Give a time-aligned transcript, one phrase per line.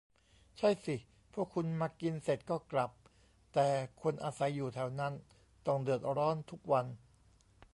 [0.57, 0.95] ใช่สิ
[1.33, 2.91] พวกคุณมากินเสร็จก็กลับ
[3.53, 3.67] แต่
[4.01, 5.13] คนอาศัยอยู่แถวนั้น
[5.67, 6.85] ต้องเดือดร้อนทุกวัน